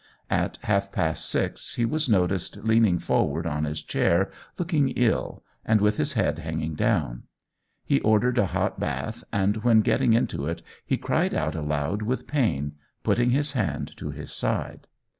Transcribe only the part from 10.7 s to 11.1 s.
he